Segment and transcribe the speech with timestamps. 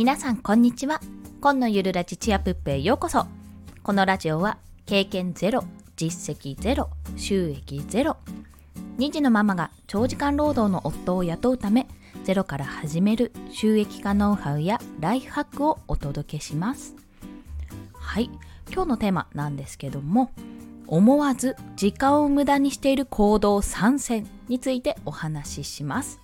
[0.00, 0.98] 皆さんこんにちは。
[1.42, 3.26] 今のゆるラジチアプップへようこそ。
[3.82, 4.56] このラジオは
[4.86, 5.62] 経験ゼロ
[5.94, 6.88] 実績ゼロ
[7.18, 8.16] 収益ゼロ。
[8.96, 11.86] 2児のママが長時間労働の夫を雇うため
[12.24, 16.94] ゼロから始める収益化ノウハウやライフハックをお届けします。
[17.92, 18.30] はい。
[18.72, 20.30] 今日のテーマなんですけども
[20.86, 26.20] 思わず時間を無駄にしている行動参戦についてお話しします。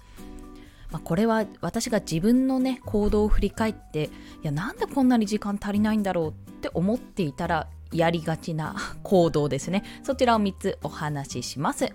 [0.97, 4.09] まあ、これは私が自分のね行動を振り返ってい
[4.45, 6.33] やなんでこんなに時間足りないんだろうっ
[6.63, 8.75] て思っていたらやりがちな
[9.05, 9.85] 行動ですね。
[10.03, 11.93] そちらを3つお話しします。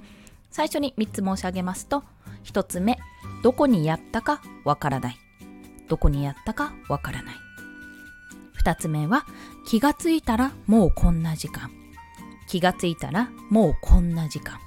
[0.51, 2.03] 最初に3つ申し上げますと
[2.43, 2.99] 1つ目
[3.41, 5.17] どこにやったかわからない。
[5.87, 7.35] どこにやったかわからない。
[8.63, 9.25] 2つ目は
[9.65, 11.71] 気がついたらもうこんな時間。
[12.47, 14.59] 気がついたらもうこんな時間。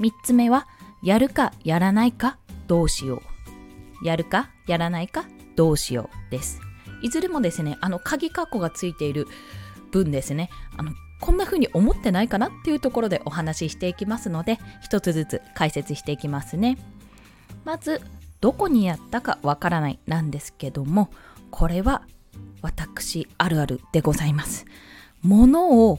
[0.00, 0.66] 3つ目は
[1.02, 3.22] やるかやらないかどうしよ
[4.02, 4.06] う。
[4.06, 4.50] やるか？
[4.68, 5.24] やらないか？
[5.56, 6.30] どうしよう？
[6.30, 6.60] です。
[7.02, 9.26] いずれもですね、あの、鍵括弧がついている
[9.90, 10.50] 文ですね。
[10.76, 16.78] あの、こんな風に思ってないかなっていうところでお話ししていきますので、一つずつ解説していきますね。
[17.64, 18.02] まず、
[18.40, 21.10] どこにやったかわからないなんですけども、
[21.50, 22.02] これは
[22.62, 24.64] 私あるあるでございます。
[25.22, 25.98] 物を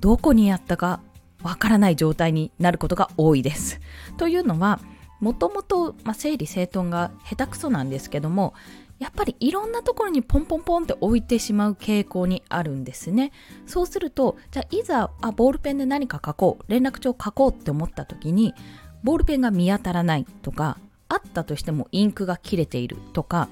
[0.00, 1.00] どこにやったか
[1.42, 3.80] わからない状態になることが多いです。
[4.16, 4.80] というのは、
[5.20, 8.54] もともと整理整頓が下手くそなんですけども
[8.98, 13.32] やっぱりいろんなところにポンポンポンって置いてしまう傾向にあるんですね。
[13.66, 18.54] そうするとじゃあいざあボールペンで何か書こう連絡帳書こうって思った時に
[19.04, 23.48] ボールペンが見当たらないとかあったとしてもインクが切れているとか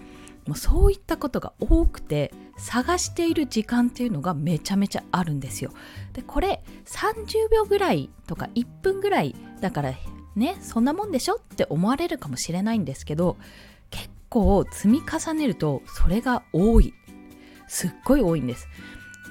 [0.46, 5.72] もうそういったことが多くて探している時間っていうのがめちゃめちゃあるんですよ。
[6.12, 9.92] でこれ30秒ぐらいとか1分ぐらいだから
[10.36, 13.36] ねそんなもんでしょって思われるかもしれないんですけど
[13.90, 16.94] 結構積み重ねるとそれが多い。
[17.68, 18.68] すっごい多いんです、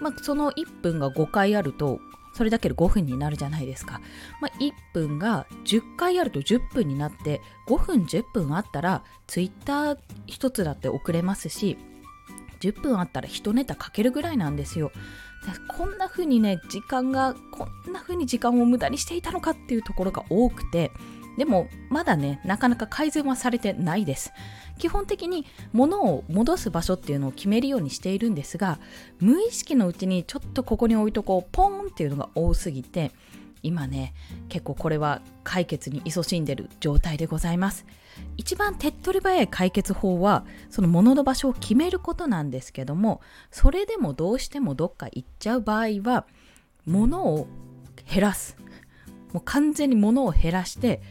[0.02, 2.00] まあ、その1分が5回あると
[2.34, 4.02] それだけで5分になるじゃないですか、
[4.42, 9.98] まあ、1分が10回あると10分になって5分10分あったら Twitter
[10.28, 11.78] 一つだって送れますし
[12.60, 14.92] 10分あったら1ネタ書けるぐらいなんですよ。
[15.68, 20.92] こんな風にね時間がこんな風に時間を無駄にしていたのかっていうところが多くて
[21.38, 24.32] でもまだねなかなか改善はされてないです。
[24.78, 28.78] 基本的に物を戻す場所っていうのを決めるようにしているんですが
[29.22, 33.12] 無意識のうちにちょっとここに置いとこうポーンっていうのが多すぎて
[33.64, 34.14] 今ね
[34.50, 37.86] 結構これは解決に勤しんでる状態でございます。
[38.38, 43.22] 一番手っ取り早い解決法はその物の場所を決めることなんですけども
[43.52, 46.26] それでもどうしてもどっか行っちゃう場合は
[46.86, 47.48] 物を
[48.06, 48.58] 減らす。
[49.34, 51.02] もう完全に物を減らして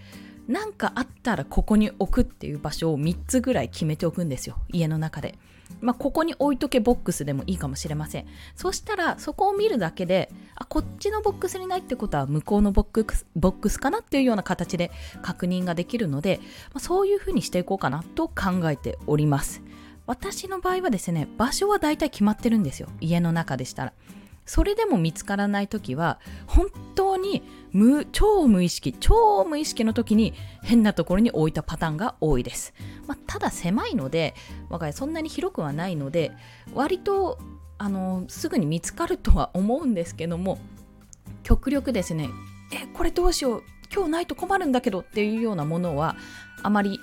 [0.49, 5.39] 何かあったらここに置くっていう場所を3つぐらい決めておくんですよ家の中で。
[5.81, 8.27] まあ、ここに置いとけボックスでもいいかもしれません。
[8.55, 14.91] そしたらそこを見るだけであこっちのボックスにないってことは向こうのボックスボックスかなっていうような形で
[15.23, 16.41] 確認ができるので、
[16.73, 19.63] まあ、そういうふうにしていこうかなと考えております。
[20.07, 23.93] 私の場合はですね場所は大体決まってるんですよ家の中でしたら。
[24.47, 32.75] それでも見つからない時は本当に無超無意識超無意識の時に変なところに置いたパターンが多いです、
[33.07, 34.35] まあ、ただ狭いので
[34.69, 36.33] 我が家そんなに広くはないので
[36.75, 37.39] 割と
[37.79, 40.59] あのすぐに見つかるとは思うんですけども
[41.43, 42.29] 極力ですね
[42.73, 43.63] えこれどうしよう
[43.93, 46.17] 今日ないと困るんだけどっていうようなものは
[46.63, 46.99] あまり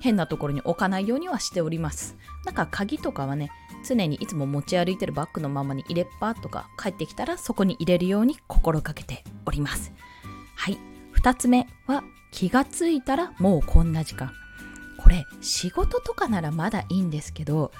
[0.00, 2.16] 変なところに置かないようにはしております。
[2.44, 3.50] なんか鍵とかはね
[3.86, 9.92] 常にいつも持ち歩いてるバッグのままに入れっぱとか帰ってきたらそこに入れるように心がけております。
[10.56, 10.78] はい。
[11.14, 14.32] 2つ目は気がついたらもうこんな時間。
[14.98, 17.70] これ仕事とかならまだいいんですけど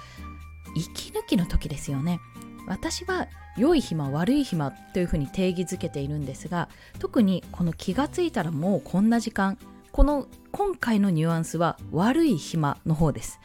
[0.74, 2.20] 息抜きの時ですよね。
[2.66, 9.56] 私は良い暇悪い暇というふうに定義づけているんですが特にこの気がついたらもうこんな時間
[9.96, 13.40] この今回のニュアンスは悪い暇の方です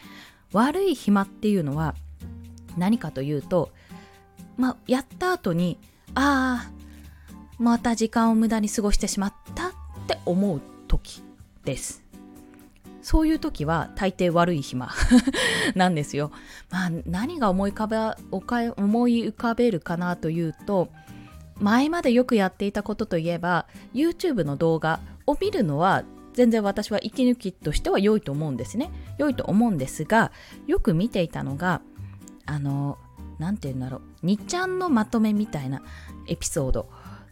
[0.51, 1.95] 悪い暇っていうのは
[2.77, 3.71] 何かというと、
[4.57, 5.79] まあ、やった後に、
[6.13, 6.71] ああ、
[7.57, 9.71] また時間を無駄に過ごしてしまったっ
[10.07, 11.23] て思う時
[11.63, 12.03] です。
[13.01, 14.91] そういう時は大抵悪い暇
[15.73, 16.31] なんですよ。
[16.69, 17.97] まあ何が思い浮かべ
[18.75, 20.89] 思い浮かべるかなというと
[21.59, 28.91] 前までよくやっていたことといえば YouTube の動画を見るのは全然私は息抜きとしては良いと思うんですね。
[29.17, 30.31] 良いと思うんですが
[30.67, 31.81] よく見ていたのが
[32.45, 32.97] あの
[33.39, 35.81] 何て言うんだろう2ちゃんのまとめみたいな
[36.27, 36.89] エピソード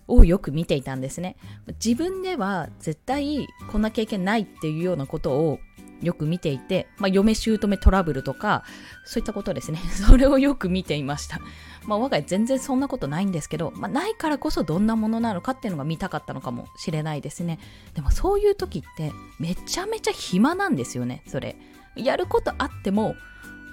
[0.07, 1.37] をよく見ていたんですね
[1.83, 5.59] 自分では絶対こんな経験ないっていうようなことを
[6.01, 8.63] よく見ていて、まあ、嫁姑トラブルとか、
[9.03, 9.79] そういったことですね。
[9.91, 11.39] それをよく見ていました。
[11.85, 17.59] まあ、我が家全然そんなことないんですけど、まあ、ないからこそどんなものなのかっていうのが見たかったのかもしれないですね。
[17.93, 21.55] でもそういう時ってめちゃめちゃ暇なんですよね、それ。
[21.95, 23.15] やることあっても、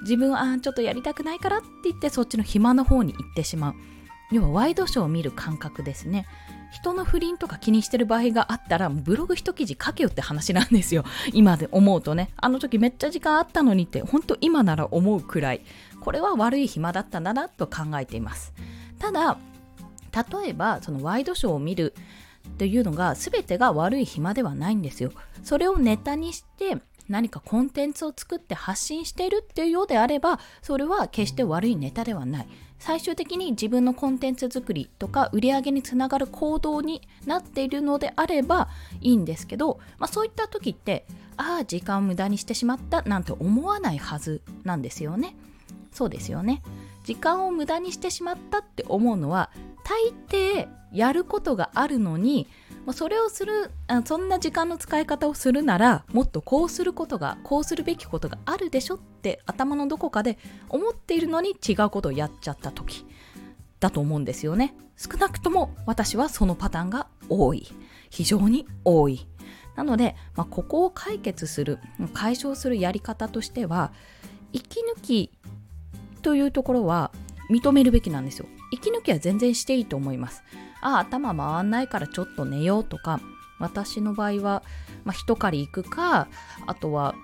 [0.03, 3.75] 自分はちょっとやりたくないからって言ってそっちの暇の方に行ってしまう。
[4.33, 6.27] 要はワイドショーを見る感覚ですね。
[6.77, 11.05] 人の不倫とか気にしてる場合があったらブログ一記事書けよって話なんですよ。
[11.33, 12.31] 今で思うとね。
[12.37, 15.63] あの時めっちゃ時間あったのにって本当今なら思うくらい。
[16.01, 18.53] これは悪い暇だったんだなと考えています。
[18.99, 19.39] ただ
[20.13, 21.95] 例えばそのワイドショーを見る
[22.59, 25.13] というのが全てが悪い暇ではないんですよ。
[25.43, 26.77] それをネタにして
[27.09, 32.49] 何かコンテンツを作って発信しているっていうようであればそれは決して悪いネタではない。
[32.79, 38.69] 最終的に自分のコンテンツ作りとか売り上げにつながる行動になっているのであれば
[39.01, 41.07] いいんですけど、まあ、そういった時って
[41.37, 45.37] ああ時間を無駄にしてしまったなんて思わないはずなんですよね。
[45.93, 46.63] そうですよね。
[47.05, 49.51] 時間を無駄にしてしまったって思うのは
[49.85, 52.47] 大抵やることがあるのに
[52.87, 60.39] まあ、それをするあそんな時間の使い方をするならもっとこうすることがこうするべきことがあるでしょって頭のどこかで
[60.69, 63.05] 思っているのに違うことをやっちゃった時
[63.81, 64.75] だと思うんですよね。
[64.97, 67.67] 少なくとも私はそのパターンが多い。
[68.09, 69.27] 非常に多い。
[69.75, 71.79] なので、まあ、ここを解決する
[72.15, 73.93] 解消するやり方としては
[74.53, 75.33] 息抜き
[76.23, 77.11] というところは
[77.51, 78.47] 認めるべきなんですよ。
[78.71, 80.45] 息抜きは全然していいと思います。
[80.87, 83.21] あ頭回んないからちょっと寝ようとか
[83.59, 84.63] 私の場合は、
[85.05, 86.29] まあ、一狩り行くか
[86.67, 87.15] あとは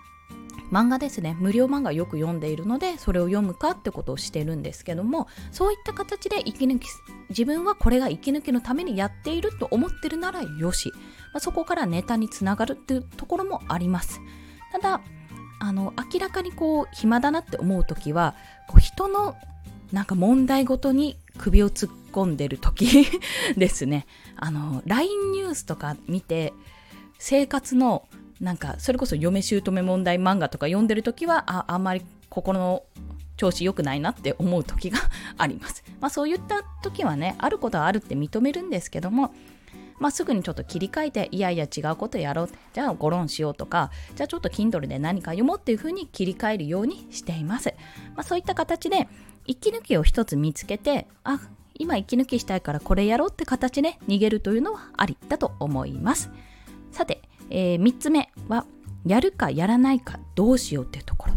[0.70, 1.37] 漫画ですね。
[1.38, 6.87] 無料漫画よく読んでいるのでそれを読むかってことをしてるんですけどもそういった形で息抜き
[7.29, 10.91] 自分はこれが息抜きのためにやっていると思ってるならよし、
[11.35, 14.20] まあ、そこからネタにつながるっていうところもあります。
[14.73, 15.03] ただ
[15.61, 18.35] あの明らかにこう暇だなって思う時は
[18.67, 19.37] こう人の
[19.93, 23.06] なんか問題ごとに首を突っ込んでる時
[23.56, 24.06] ですね。
[24.37, 26.53] あの、LINE ニュースとか見て、
[27.19, 28.09] 生活の、
[28.41, 32.82] なんか、それこそ嫁姑問題漫画とか読んでる時は、あ、あんまり心の
[33.37, 34.99] 調子良くないなって思う時が
[35.38, 35.82] あります。
[36.00, 39.35] まあそういった時はね、あることはあるって認めるんですけども、
[39.99, 47.73] まあ、すぐにちょっと切り替えて、いやいや違うことやろう、じゃあご論しようとか、じゃあちょっと Kindle で何か読もうっていうふうに切り替えるようにしています。
[48.17, 49.09] まあ、そういった形で、
[49.47, 51.41] 息抜きを一つ見つけて、あ、
[51.79, 56.31] 今息抜きしたいからこれやろうって形で逃げるというのはありだと思います。
[56.91, 58.67] さて、えー、3つ目は、
[59.05, 61.35] やるかやらないかどうしようっていうところ。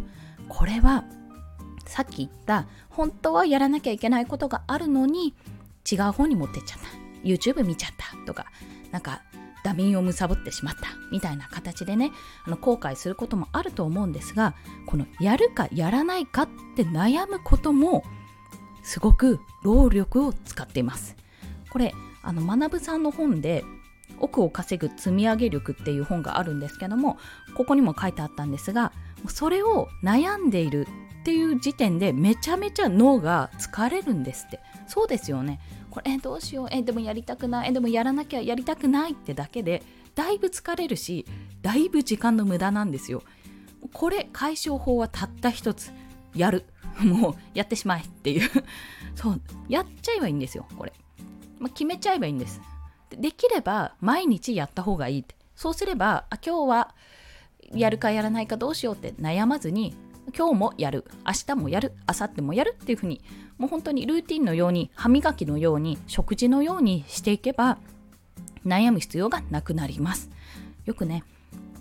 [0.49, 1.05] これは、
[1.85, 5.33] さっき言った、本当はやらなきゃいけないことがあるのに、
[5.89, 6.87] 違う方に持ってっちゃった。
[7.23, 8.45] YouTube 見ちゃったとか、
[8.91, 9.21] なんか、
[9.65, 12.11] ダミンを貪ってしまったみたいな形でね
[12.45, 14.53] あの後悔することもあると思うんですが
[14.85, 18.03] このやるかやらないかって悩むことも
[18.85, 21.17] すごく労力を使っています。
[21.69, 21.93] これ
[22.23, 23.65] あの学さんの本で
[24.19, 27.17] 奥を稼ぐ積み上げ力っていう本があるんですけども
[27.55, 28.93] ここにも書いてあったんですが
[29.27, 30.87] それを悩んでいる
[31.21, 34.59] っていう時点でめちゃめちゃ脳が疲れるんですって。
[34.87, 35.59] そうですよね。
[35.89, 36.67] これどうしよう。
[36.69, 37.69] えでもやりたくない。
[37.69, 39.81] えでもやらなきゃやりたくないってだけで
[40.13, 41.25] だいぶ疲れるし
[41.63, 43.23] だいぶ時間の無駄なんですよ。
[43.91, 45.91] これ解消法はたった一つ。
[46.35, 46.65] やる。
[47.03, 48.49] もうやってしまえっていう。
[49.15, 50.93] そうやっちゃえばいいんですよこれ、
[51.59, 52.61] まあ、決めちゃえばいいんです。
[53.11, 55.35] できれば毎日やった方がいいって。
[55.55, 56.95] そうすればあ今日は
[57.73, 59.95] やるかやらないかどうしようって悩まずに
[60.37, 61.05] 今日もやる。
[61.25, 61.93] 明日もやる。
[62.07, 63.21] 明後日もやるっていうふうに
[63.57, 67.77] もう本当にルーティンのように歯磨きのように食事のようにしていけば
[68.65, 70.29] 悩む必要がなくなります。
[70.85, 71.23] よくね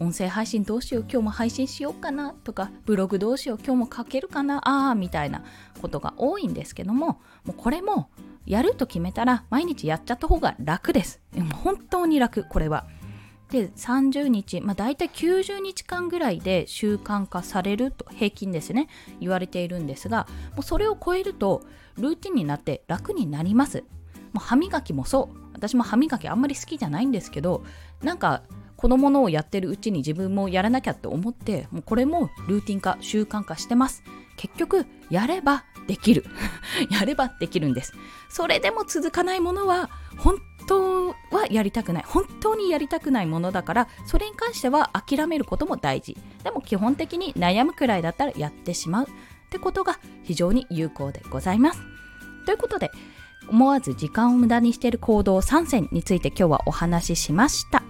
[0.01, 5.45] 音声配信どうしよう今日も配信しようかなとかブログどうしよう今日も書けるかなああみたいな
[5.81, 8.11] ことが多いんですけどももうこれも
[8.47, 11.21] やると決めたら毎日やっちゃった方が楽です。
[11.33, 12.87] で本当に楽これは。
[13.51, 18.89] で30日、まあ、大体90日間ぐらいで習慣化されると平均ですね
[19.21, 21.63] 言われているんですがもうそれを超えると
[21.97, 23.85] ルーティンになって楽になります。
[24.33, 25.45] もう歯磨きもそう。
[25.53, 27.65] 私も歯磨きあんまり好きじゃないんですけど
[28.03, 28.43] なんか
[28.77, 34.03] このものをやってるうちに自分もやらなきゃって思ってもうこれもルーティン化習慣化してます。
[34.37, 36.25] 結局やればできる。
[36.91, 37.93] やればできるんです。
[38.29, 41.15] それでも続かないものは本当は
[41.51, 42.05] やりたくない。
[42.07, 46.17] 本当にやりたくないものだからそれに関しては諦めることも大事。
[46.43, 49.07] でも基本的に悩むくらいだったらやってしまう。
[49.07, 49.09] っ
[49.51, 51.81] てことが非常に有効でございます。
[52.45, 52.91] ということで
[53.49, 57.83] 思わず時間を無駄にしている行動3選について今日はお話ししました。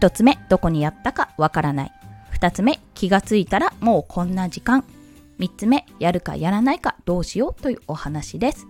[0.00, 1.92] 1つ目どこにやったかわからない
[2.32, 4.82] 2つ目、気がついたらもうこんな時間。
[5.38, 8.66] 3つ目、やるかやらないかどうしようというお話です。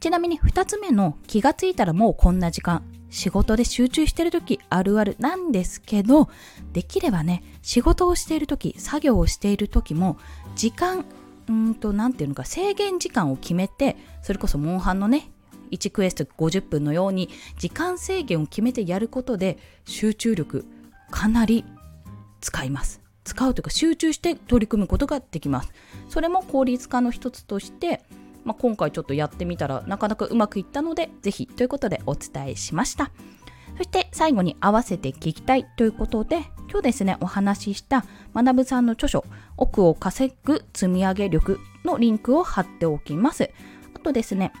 [0.00, 2.82] ちなみに2つ目の気がついたらもうこんな時間。
[3.08, 6.28] 仕事で集中してる時あるあるなんですけど、
[6.74, 10.18] できればね、仕事をしている時、作業をしている時も、
[10.56, 11.06] 時間、
[11.48, 15.30] うんと、なんていうのか、制限時間を決めて、それこそモンハンのね、
[15.70, 20.64] 1クエスト50分のように、時間制限を決めてやることで、集中力、
[21.10, 21.64] かなり
[22.40, 23.00] 使います。
[23.24, 25.72] 使うというか集中して取り組むことができます。
[26.08, 28.02] それも効率化の一つとして、
[28.44, 33.10] まあ、今回ちょっとやってみたらなかなかうまくいったので、ぜひということでお伝えしました。
[33.76, 38.04] そして最後に合わせて聞きたいということで、今日ですね、お話しした
[38.34, 39.24] 学さんの著書、
[39.56, 43.50] 奥を稼ぐ積み上げ力のリンクを貼っておきます。
[43.94, 44.52] あとですね、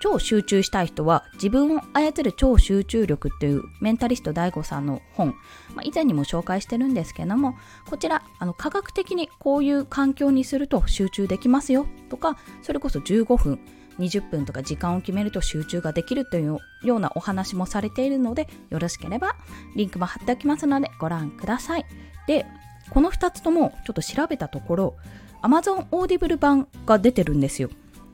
[0.00, 5.34] 超集中したい人は自分を操る超集中力っていうメンタリスト DAIGO さんの本、
[5.74, 7.56] まあ、以前にも紹介してるんですけども
[7.88, 13.60] こちらあの科学的にこういう環境にすると集中できますよとかそれこそ15分
[13.98, 19.36] 20分とか時間を決めると集中ができるというようなお話もされているのでよろしければ
[19.76, 21.86] リンクも貼っておきますのでご覧ください。
[22.26, 22.46] で
[22.90, 24.96] この2つともちょっと調べたところ
[25.42, 27.70] Amazon Audible 版が出てるんですよ。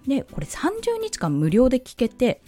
[0.08, 2.40] で、これ30日間無料で聞けて、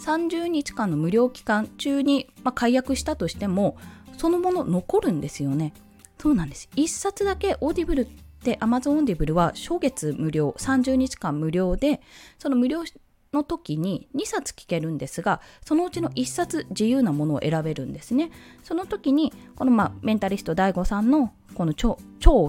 [0.00, 3.76] 30日間の無料期間中に、まあ、解約したとしても、
[4.16, 5.72] そのもの残るんですよね。
[6.18, 6.68] そうなんです。
[6.76, 8.04] 1冊だけ Audible っ
[8.42, 12.00] て Amazon Audible は初月無料、30日間無料で、
[12.38, 12.84] その無料
[13.32, 18.30] の時に2冊聞けるんですがそのうちの1冊自由なものを選べるんですね。
[18.64, 21.98] その時にこの、まあ、メンタリスト DAIGO さんのこの超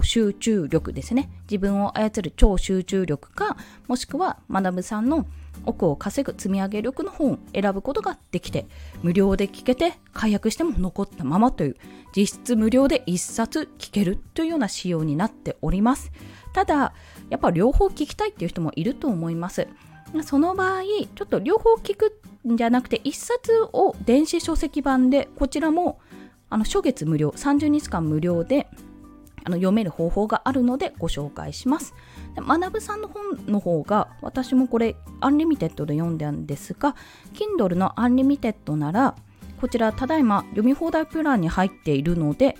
[0.02, 1.30] 集中力ですね。
[1.42, 3.56] 自分を操る超集中力か
[3.88, 5.26] もしくはマナブさんの
[5.66, 8.66] 億を稼ぐ積み上げ力の本を選ぶことができて
[9.02, 11.76] 無料で聞けて解約しても残ったままという
[12.16, 16.12] 実質無料で1冊聞けるというような仕様になっております。
[16.52, 16.92] ただ
[17.28, 19.68] やっぱ両方聞きたいっていう人もいると思います。
[20.22, 26.00] その場合、ちょっと両方聞くんじゃなくて、1冊を電子書籍版で、こちらも
[26.48, 28.66] あの初月無料、30日間無料で
[29.44, 31.94] あの読める方法があるのでご紹介します。
[32.34, 36.96] でマナブさんの本の方が、私もこれ、 Unlimited で読んだんですが、
[37.34, 39.14] Kindle の Unlimited なら、
[39.60, 42.56] こちら、ただいま読み放題プランに入っているので、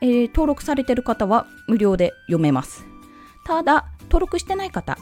[0.00, 2.84] えー、登録されている方は無料で読めます。
[3.44, 4.96] ただ、登録してない方、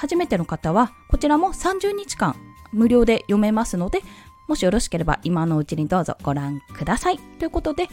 [0.00, 2.34] 初めての方は、こちらも30日間
[2.72, 4.00] 無料で読めますので、
[4.48, 7.18] もしよろしければ今のうちにどうぞご覧ください。
[7.38, 7.86] ということで、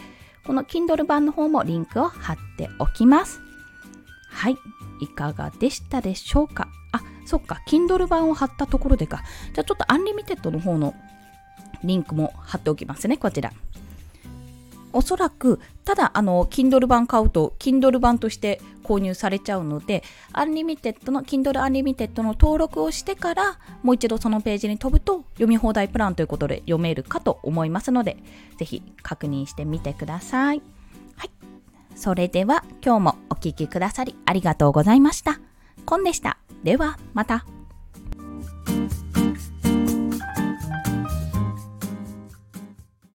[0.45, 3.41] この Kindle 版の方もリンクを貼っておきます。
[4.29, 4.55] はい。
[5.01, 6.69] いかがでしたでしょうか？
[6.93, 7.61] あ、そっか。
[7.67, 9.23] Kindle 版を貼ったところでか。
[9.53, 10.95] じゃあちょっと Unlimited の方の
[11.83, 13.17] リンクも貼っておきますね。
[13.17, 13.51] こちら。
[14.93, 20.03] おそらく、ただ、あの、Kindle 版買うと、Kindle 版として購入されちゃうので、
[20.33, 28.17] アンリミテッドの、Kindle アンリミテッドの登録をしてから、もう一度そのページに飛ぶと、読み放題プランということで読めるかと思いますので、
[28.57, 30.61] ぜひ確認してみてください。
[31.15, 31.31] はい。
[31.95, 35.39] それでは、今日もお聴きくださりありがとうございました。
[35.85, 36.37] コンでした。
[36.63, 37.56] では、また。